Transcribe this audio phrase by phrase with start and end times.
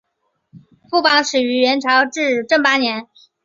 [0.89, 3.07] 副榜始于元朝至正八年。